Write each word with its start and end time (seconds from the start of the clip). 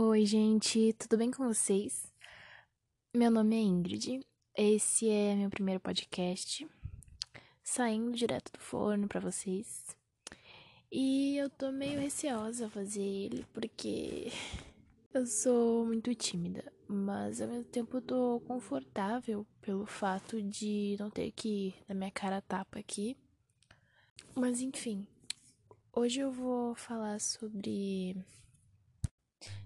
Oi, 0.00 0.24
gente, 0.24 0.92
tudo 0.92 1.18
bem 1.18 1.28
com 1.28 1.44
vocês? 1.48 2.06
Meu 3.12 3.32
nome 3.32 3.56
é 3.56 3.58
Ingrid, 3.58 4.24
esse 4.56 5.10
é 5.10 5.34
meu 5.34 5.50
primeiro 5.50 5.80
podcast, 5.80 6.64
saindo 7.64 8.12
direto 8.12 8.52
do 8.52 8.60
forno 8.60 9.08
para 9.08 9.18
vocês. 9.18 9.96
E 10.88 11.36
eu 11.36 11.50
tô 11.50 11.72
meio 11.72 11.98
receosa 11.98 12.66
a 12.66 12.70
fazer 12.70 13.02
ele 13.02 13.44
porque 13.52 14.30
eu 15.12 15.26
sou 15.26 15.84
muito 15.84 16.14
tímida, 16.14 16.72
mas 16.86 17.40
ao 17.40 17.48
mesmo 17.48 17.64
tempo 17.64 17.96
eu 17.96 18.02
tô 18.02 18.40
confortável 18.46 19.44
pelo 19.60 19.84
fato 19.84 20.40
de 20.40 20.94
não 21.00 21.10
ter 21.10 21.32
que 21.32 21.74
dar 21.88 21.94
minha 21.96 22.12
cara 22.12 22.40
tapa 22.40 22.78
aqui. 22.78 23.16
Mas 24.32 24.60
enfim, 24.60 25.04
hoje 25.92 26.20
eu 26.20 26.30
vou 26.30 26.76
falar 26.76 27.20
sobre 27.20 28.24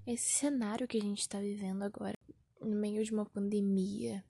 esse 0.06 0.32
cenário 0.32 0.88
que 0.88 0.98
a 0.98 1.00
gente 1.00 1.20
está 1.20 1.40
vivendo 1.40 1.82
agora, 1.82 2.18
no 2.60 2.76
meio 2.76 3.04
de 3.04 3.12
uma 3.12 3.26
pandemia. 3.26 4.24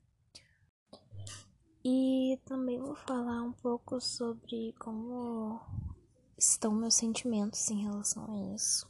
E 1.83 2.39
também 2.45 2.79
vou 2.79 2.95
falar 2.95 3.41
um 3.43 3.51
pouco 3.51 3.99
sobre 3.99 4.73
como 4.79 5.59
estão 6.37 6.71
meus 6.73 6.95
sentimentos 6.95 7.69
em 7.69 7.83
relação 7.83 8.31
a 8.31 8.55
isso. 8.55 8.89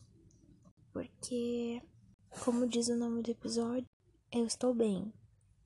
Porque, 0.92 1.82
como 2.44 2.68
diz 2.68 2.88
o 2.90 2.96
nome 2.96 3.24
do 3.24 3.32
episódio, 3.32 3.88
eu 4.32 4.46
estou 4.46 4.74
bem. 4.74 5.12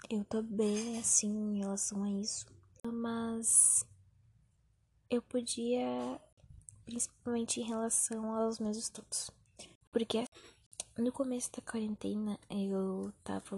Eu 0.09 0.23
tô 0.23 0.41
bem, 0.41 0.99
assim, 0.99 1.27
em 1.27 1.59
relação 1.59 2.03
a 2.03 2.11
isso. 2.11 2.45
Mas 2.85 3.85
eu 5.09 5.21
podia, 5.21 6.21
principalmente 6.85 7.59
em 7.59 7.63
relação 7.63 8.33
aos 8.33 8.59
meus 8.59 8.77
estudos. 8.77 9.29
Porque 9.91 10.25
no 11.03 11.11
começo 11.11 11.51
da 11.51 11.61
quarentena, 11.61 12.39
eu 12.49 13.13
tava 13.23 13.57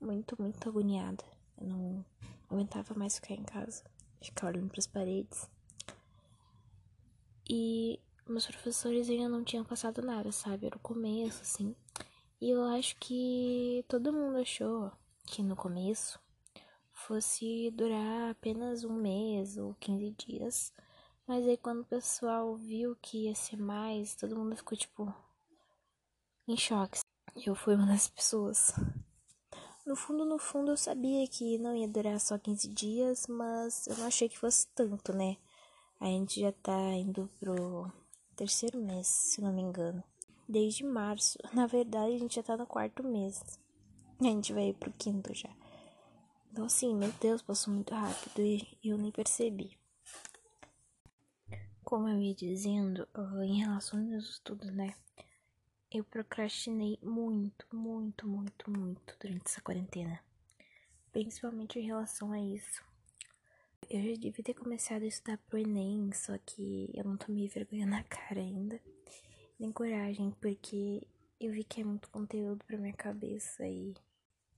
muito, 0.00 0.40
muito 0.40 0.68
agoniada. 0.68 1.24
Eu 1.58 1.66
não 1.66 2.04
aguentava 2.50 2.94
mais 2.94 3.14
ficar 3.14 3.34
em 3.34 3.42
casa, 3.42 3.82
ficar 4.20 4.48
olhando 4.48 4.68
para 4.68 4.78
as 4.78 4.86
paredes. 4.86 5.50
E 7.48 7.98
meus 8.26 8.46
professores 8.46 9.08
ainda 9.08 9.28
não 9.28 9.42
tinham 9.42 9.64
passado 9.64 10.02
nada, 10.02 10.30
sabe? 10.30 10.66
Era 10.66 10.76
o 10.76 10.80
começo, 10.80 11.40
assim. 11.40 11.74
E 12.40 12.50
eu 12.50 12.62
acho 12.64 12.96
que 12.96 13.84
todo 13.88 14.12
mundo 14.12 14.36
achou 14.36 14.92
que 15.24 15.42
no 15.42 15.56
começo 15.56 16.20
fosse 16.92 17.70
durar 17.70 18.30
apenas 18.30 18.84
um 18.84 18.92
mês 18.92 19.56
ou 19.56 19.74
15 19.80 20.10
dias. 20.10 20.72
Mas 21.26 21.46
aí 21.46 21.56
quando 21.56 21.80
o 21.80 21.86
pessoal 21.86 22.54
viu 22.56 22.96
que 23.00 23.24
ia 23.24 23.34
ser 23.34 23.56
mais, 23.56 24.14
todo 24.14 24.36
mundo 24.36 24.56
ficou 24.56 24.76
tipo, 24.76 25.14
em 26.48 26.56
choque. 26.56 27.00
Eu 27.36 27.54
fui 27.54 27.74
uma 27.74 27.86
das 27.86 28.08
pessoas. 28.08 28.72
No 29.84 29.94
fundo, 29.94 30.24
no 30.24 30.38
fundo, 30.38 30.72
eu 30.72 30.76
sabia 30.76 31.26
que 31.28 31.58
não 31.58 31.76
ia 31.76 31.86
durar 31.86 32.18
só 32.18 32.38
15 32.38 32.68
dias, 32.68 33.26
mas 33.28 33.86
eu 33.86 33.96
não 33.98 34.06
achei 34.06 34.28
que 34.28 34.38
fosse 34.38 34.66
tanto, 34.74 35.12
né? 35.12 35.36
A 36.00 36.06
gente 36.06 36.40
já 36.40 36.50
tá 36.50 36.78
indo 36.94 37.30
pro 37.38 37.92
terceiro 38.34 38.78
mês, 38.78 39.06
se 39.06 39.42
não 39.42 39.52
me 39.52 39.60
engano. 39.60 40.02
Desde 40.48 40.84
março. 40.84 41.38
Na 41.52 41.66
verdade, 41.66 42.14
a 42.14 42.18
gente 42.18 42.36
já 42.36 42.42
tá 42.42 42.56
no 42.56 42.66
quarto 42.66 43.02
mês. 43.02 43.42
A 44.18 44.24
gente 44.24 44.52
vai 44.52 44.72
pro 44.72 44.90
quinto 44.92 45.34
já. 45.34 45.50
Então, 46.50 46.64
assim, 46.64 46.94
meu 46.94 47.12
Deus, 47.20 47.42
passou 47.42 47.74
muito 47.74 47.94
rápido 47.94 48.40
e 48.40 48.78
eu 48.82 48.96
nem 48.96 49.12
percebi. 49.12 49.78
Como 51.84 52.08
eu 52.08 52.18
ia 52.18 52.34
dizendo, 52.34 53.06
em 53.44 53.60
relação 53.60 54.00
aos 54.14 54.30
estudos, 54.30 54.70
né? 54.72 54.94
Eu 55.90 56.04
procrastinei 56.04 56.98
muito, 57.02 57.66
muito, 57.74 58.28
muito, 58.28 58.70
muito 58.70 59.16
durante 59.18 59.46
essa 59.46 59.62
quarentena. 59.62 60.20
Principalmente 61.10 61.78
em 61.78 61.86
relação 61.86 62.30
a 62.30 62.38
isso. 62.38 62.84
Eu 63.88 64.02
já 64.02 64.20
devia 64.20 64.44
ter 64.44 64.52
começado 64.52 65.02
a 65.02 65.06
estudar 65.06 65.38
pro 65.38 65.58
Enem, 65.58 66.12
só 66.12 66.36
que 66.44 66.90
eu 66.92 67.04
não 67.04 67.16
tomei 67.16 67.48
vergonha 67.48 67.86
na 67.86 68.04
cara 68.04 68.38
ainda. 68.38 68.78
Nem 69.58 69.72
coragem, 69.72 70.30
porque 70.32 71.06
eu 71.40 71.52
vi 71.52 71.64
que 71.64 71.80
é 71.80 71.84
muito 71.84 72.10
conteúdo 72.10 72.62
pra 72.66 72.76
minha 72.76 72.92
cabeça 72.92 73.66
e 73.66 73.94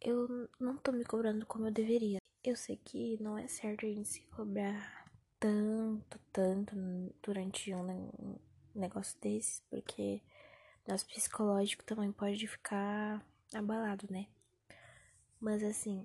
eu 0.00 0.48
não 0.58 0.76
tô 0.78 0.91
me 0.91 1.04
cobrando 1.04 1.47
como 1.47 1.66
eu 1.66 1.70
deveria. 1.70 2.18
Eu 2.42 2.56
sei 2.56 2.76
que 2.76 3.22
não 3.22 3.38
é 3.38 3.47
certo 3.47 3.86
a 3.86 3.88
gente 3.88 4.08
se 4.08 4.22
cobrar 4.22 5.08
tanto, 5.38 6.18
tanto 6.32 6.74
durante 7.22 7.72
um 7.72 8.36
negócio 8.74 9.16
desses, 9.20 9.62
porque 9.70 10.20
nosso 10.90 11.06
psicológico 11.06 11.84
também 11.84 12.10
pode 12.10 12.48
ficar 12.48 13.24
abalado, 13.54 14.08
né? 14.10 14.26
Mas 15.38 15.62
assim, 15.62 16.04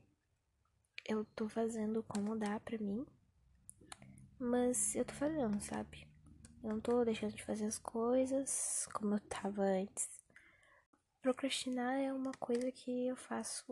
eu 1.08 1.26
tô 1.36 1.50
fazendo 1.50 2.04
como 2.04 2.38
dá 2.38 2.60
pra 2.60 2.78
mim, 2.78 3.04
mas 4.38 4.96
eu 4.96 5.04
tô 5.04 5.14
fazendo, 5.16 5.60
sabe? 5.60 6.08
Eu 6.64 6.70
não 6.70 6.80
tô 6.80 7.04
deixando 7.04 7.34
de 7.34 7.44
fazer 7.44 7.66
as 7.66 7.80
coisas 7.80 8.88
como 8.94 9.16
eu 9.16 9.20
tava 9.22 9.64
antes. 9.64 10.08
Procrastinar 11.20 11.96
é 12.00 12.14
uma 12.14 12.34
coisa 12.34 12.72
que 12.72 13.08
eu 13.08 13.16
faço 13.16 13.66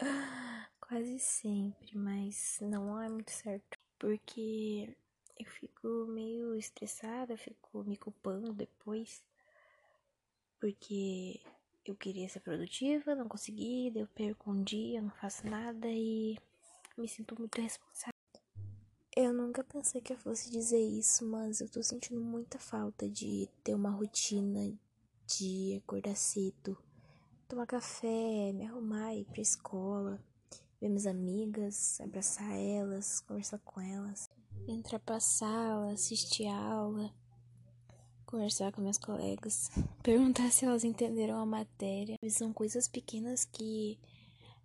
quase 0.80 1.20
sempre, 1.20 1.96
mas 1.96 2.58
não 2.60 3.00
é 3.00 3.08
muito 3.08 3.30
certo. 3.30 3.78
Porque 3.96 4.92
eu 5.38 5.46
fico 5.46 5.88
meio 6.08 6.56
estressada, 6.56 7.36
fico 7.36 7.84
me 7.84 7.96
culpando 7.96 8.52
depois 8.52 9.22
porque 10.60 11.40
eu 11.86 11.96
queria 11.96 12.28
ser 12.28 12.40
produtiva, 12.40 13.14
não 13.14 13.26
consegui, 13.26 13.90
eu 13.96 14.06
perco 14.06 14.50
um 14.50 14.62
dia, 14.62 15.00
não 15.00 15.10
faço 15.10 15.46
nada 15.48 15.88
e 15.88 16.38
me 16.96 17.08
sinto 17.08 17.34
muito 17.38 17.60
responsável. 17.60 18.14
Eu 19.16 19.32
nunca 19.32 19.64
pensei 19.64 20.00
que 20.00 20.12
eu 20.12 20.16
fosse 20.18 20.50
dizer 20.50 20.78
isso, 20.78 21.26
mas 21.26 21.60
eu 21.60 21.68
tô 21.68 21.82
sentindo 21.82 22.20
muita 22.20 22.58
falta 22.58 23.08
de 23.08 23.48
ter 23.64 23.74
uma 23.74 23.90
rotina 23.90 24.72
de 25.26 25.80
acordar 25.82 26.14
cedo, 26.14 26.78
tomar 27.48 27.66
café, 27.66 28.52
me 28.52 28.66
arrumar, 28.66 29.14
ir 29.14 29.24
pra 29.24 29.40
escola, 29.40 30.22
ver 30.80 30.88
minhas 30.88 31.06
amigas, 31.06 32.00
abraçar 32.00 32.52
elas, 32.56 33.20
conversar 33.20 33.58
com 33.58 33.80
elas, 33.80 34.30
entrar 34.68 35.00
pra 35.00 35.18
sala, 35.18 35.92
assistir 35.92 36.46
aula 36.46 37.12
conversar 38.30 38.72
com 38.72 38.80
meus 38.80 38.98
colegas, 38.98 39.70
perguntar 40.02 40.50
se 40.50 40.64
elas 40.64 40.84
entenderam 40.84 41.36
a 41.36 41.44
matéria. 41.44 42.16
São 42.28 42.52
coisas 42.52 42.86
pequenas 42.86 43.44
que 43.44 43.98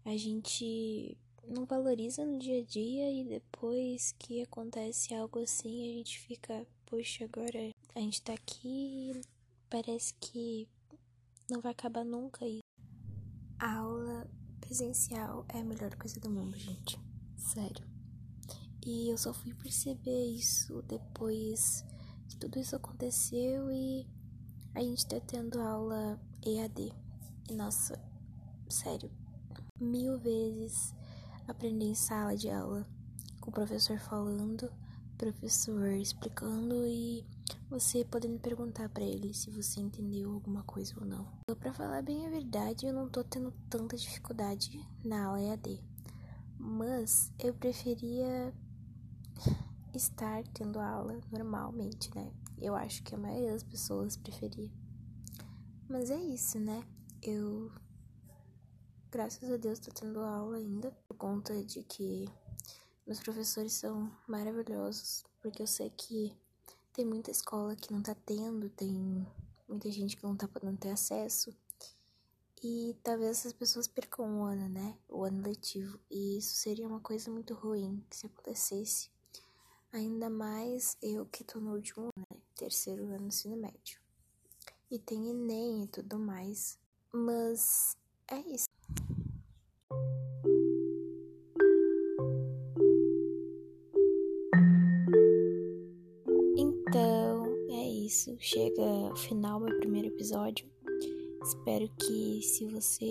a 0.06 0.16
gente 0.16 1.18
não 1.48 1.66
valoriza 1.66 2.26
no 2.26 2.38
dia 2.38 2.62
a 2.62 2.64
dia 2.64 3.12
e 3.12 3.24
depois 3.24 4.14
que 4.20 4.42
acontece 4.42 5.14
algo 5.14 5.40
assim, 5.40 5.92
a 5.92 5.98
gente 5.98 6.20
fica, 6.20 6.66
poxa, 6.86 7.26
agora 7.26 7.72
a 7.96 8.00
gente 8.00 8.22
tá 8.22 8.34
aqui, 8.34 9.20
parece 9.70 10.14
que 10.20 10.68
não 11.50 11.62
vai 11.62 11.72
acabar 11.72 12.04
nunca 12.04 12.46
isso. 12.48 12.62
A 13.60 13.78
aula 13.78 14.30
presencial 14.60 15.46
é 15.50 15.60
a 15.60 15.64
melhor 15.64 15.96
coisa 15.96 16.20
do 16.20 16.30
mundo, 16.30 16.58
gente. 16.58 17.00
Sério. 17.38 17.86
E 18.86 19.10
eu 19.10 19.18
só 19.18 19.34
fui 19.34 19.54
perceber 19.54 20.26
isso 20.26 20.82
depois 20.84 21.84
tudo 22.40 22.60
isso 22.60 22.76
aconteceu 22.76 23.72
e 23.72 24.08
a 24.74 24.82
gente 24.82 25.06
tá 25.06 25.20
tendo 25.20 25.62
aula 25.62 26.20
EAD. 26.46 26.94
E 27.50 27.54
nossa, 27.54 28.00
sério, 28.70 29.10
mil 29.80 30.20
vezes 30.20 30.94
aprender 31.48 31.86
em 31.86 31.96
sala 31.96 32.36
de 32.36 32.50
aula, 32.50 32.88
com 33.40 33.50
o 33.50 33.54
professor 33.54 34.00
falando, 34.00 34.72
professor 35.18 35.88
explicando 35.92 36.86
e 36.86 37.26
você 37.70 38.04
podendo 38.04 38.40
perguntar 38.40 38.90
para 38.90 39.04
ele 39.04 39.34
se 39.34 39.50
você 39.50 39.80
entendeu 39.80 40.34
alguma 40.34 40.64
coisa 40.64 40.94
ou 41.00 41.06
não. 41.06 41.28
Para 41.60 41.74
falar 41.74 42.02
bem 42.02 42.26
a 42.26 42.30
verdade, 42.30 42.86
eu 42.86 42.94
não 42.94 43.10
tô 43.10 43.24
tendo 43.24 43.52
tanta 43.70 43.96
dificuldade 43.96 44.86
na 45.04 45.26
aula 45.26 45.42
EAD, 45.42 45.82
mas 46.60 47.32
eu 47.40 47.54
preferia 47.54 48.54
estar 49.98 50.44
tendo 50.50 50.80
aula 50.80 51.20
normalmente, 51.32 52.14
né? 52.16 52.32
Eu 52.58 52.76
acho 52.76 53.04
que 53.04 53.16
a 53.16 53.18
maioria 53.18 53.52
das 53.52 53.64
pessoas 53.64 54.18
preferia. 54.18 54.72
Mas 55.88 56.10
é 56.10 56.18
isso, 56.18 56.60
né? 56.60 56.84
Eu, 57.22 57.72
graças 59.12 59.50
a 59.52 59.58
Deus, 59.58 59.80
tô 59.80 59.92
tendo 59.92 60.20
aula 60.20 60.58
ainda, 60.58 60.92
por 61.08 61.16
conta 61.16 61.64
de 61.64 61.84
que 61.84 62.28
meus 63.06 63.20
professores 63.20 63.74
são 63.74 64.12
maravilhosos, 64.28 65.24
porque 65.42 65.62
eu 65.62 65.68
sei 65.68 65.90
que 65.92 66.36
tem 66.92 67.06
muita 67.06 67.30
escola 67.30 67.76
que 67.76 67.92
não 67.92 68.02
tá 68.02 68.16
tendo, 68.16 68.70
tem 68.70 69.28
muita 69.68 69.92
gente 69.92 70.16
que 70.18 70.24
não 70.24 70.36
tá 70.36 70.48
podendo 70.48 70.78
ter 70.78 70.90
acesso. 70.90 71.56
E 72.64 72.98
talvez 73.04 73.38
essas 73.38 73.54
pessoas 73.54 73.88
percam 73.88 74.40
o 74.40 74.44
ano, 74.44 74.68
né? 74.68 74.98
O 75.08 75.24
ano 75.24 75.44
letivo. 75.44 76.00
E 76.10 76.40
isso 76.40 76.56
seria 76.56 76.88
uma 76.88 77.00
coisa 77.00 77.30
muito 77.30 77.54
ruim 77.54 78.04
se 78.10 78.26
acontecesse. 78.26 79.12
Ainda 79.96 80.30
mais 80.30 80.98
eu 81.02 81.26
que 81.26 81.42
tô 81.42 81.58
no 81.58 81.74
último 81.74 82.10
né? 82.18 82.38
terceiro 82.54 83.06
ano 83.06 83.20
do 83.20 83.28
ensino 83.28 83.56
médio. 83.56 83.98
E 84.92 85.00
tem 85.00 85.30
Enem 85.30 85.86
e 85.86 85.88
tudo 85.88 86.20
mais. 86.20 86.78
Mas 87.14 87.96
é 88.28 88.40
isso. 88.40 88.68
Então, 96.58 97.46
é 97.70 97.88
isso. 97.90 98.36
Chega 98.38 98.82
ao 98.82 99.16
final 99.16 99.62
meu 99.62 99.78
primeiro 99.78 100.10
episódio. 100.10 100.70
Espero 101.42 101.90
que 102.02 102.42
se 102.42 102.66
você 102.66 103.06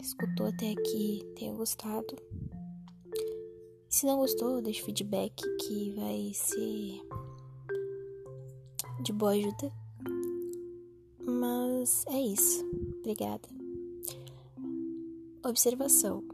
escutou 0.00 0.46
até 0.46 0.70
aqui 0.70 1.20
tenha 1.36 1.52
gostado. 1.52 2.16
Se 4.00 4.06
não 4.06 4.16
gostou, 4.16 4.62
deixe 4.62 4.82
feedback 4.82 5.42
que 5.58 5.90
vai 5.90 6.32
ser 6.32 7.02
de 9.02 9.12
boa 9.12 9.32
ajuda. 9.32 9.70
Mas 11.20 12.06
é 12.06 12.18
isso. 12.18 12.64
Obrigada. 13.00 13.46
Observação: 15.44 16.24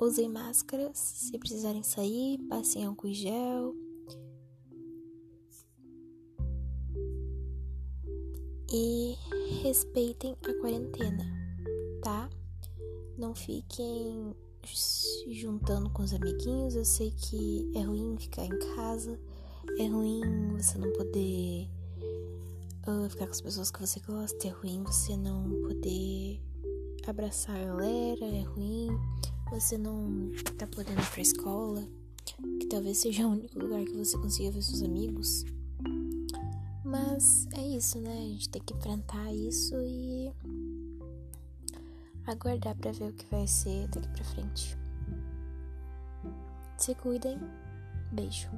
usem 0.00 0.26
máscaras 0.26 0.96
se 0.96 1.38
precisarem 1.38 1.82
sair, 1.82 2.38
passem 2.48 2.86
álcool 2.86 3.08
em 3.08 3.14
gel. 3.14 3.76
E 8.72 9.18
respeitem 9.62 10.34
a 10.48 10.54
quarentena, 10.54 11.26
tá? 12.02 12.30
Não 13.18 13.34
fiquem 13.34 14.34
se 14.66 15.32
juntando 15.34 15.90
com 15.90 16.02
os 16.02 16.12
amiguinhos. 16.12 16.74
Eu 16.74 16.84
sei 16.84 17.10
que 17.10 17.70
é 17.74 17.82
ruim 17.82 18.16
ficar 18.18 18.44
em 18.44 18.58
casa, 18.74 19.18
é 19.78 19.86
ruim 19.86 20.56
você 20.56 20.78
não 20.78 20.92
poder 20.92 21.68
uh, 22.86 23.08
ficar 23.08 23.26
com 23.26 23.32
as 23.32 23.40
pessoas 23.40 23.70
que 23.70 23.80
você 23.80 24.00
gosta, 24.00 24.48
é 24.48 24.50
ruim 24.50 24.82
você 24.82 25.16
não 25.16 25.48
poder 25.62 26.40
abraçar 27.06 27.56
a 27.56 27.64
galera, 27.64 28.24
é 28.24 28.42
ruim 28.42 28.88
você 29.50 29.76
não 29.76 30.32
tá 30.56 30.66
podendo 30.66 31.00
ir 31.00 31.10
pra 31.10 31.20
escola, 31.20 31.86
que 32.58 32.66
talvez 32.66 32.98
seja 32.98 33.26
o 33.26 33.32
único 33.32 33.58
lugar 33.58 33.84
que 33.84 33.96
você 33.96 34.16
consiga 34.16 34.50
ver 34.50 34.62
seus 34.62 34.82
amigos. 34.82 35.44
Mas 36.84 37.46
é 37.54 37.66
isso, 37.66 37.98
né? 38.00 38.12
A 38.12 38.28
gente 38.28 38.48
tem 38.48 38.62
que 38.62 38.74
enfrentar 38.74 39.32
isso 39.32 39.74
e 39.82 40.32
aguardar 42.32 42.74
para 42.76 42.92
ver 42.92 43.10
o 43.10 43.12
que 43.12 43.26
vai 43.30 43.46
ser 43.46 43.88
daqui 43.88 44.08
para 44.08 44.24
frente. 44.24 44.76
Se 46.76 46.94
cuidem. 46.94 47.38
Beijo. 48.10 48.48